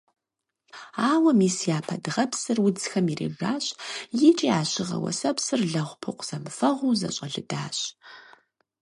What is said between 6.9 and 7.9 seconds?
зэщӀэлыдащ.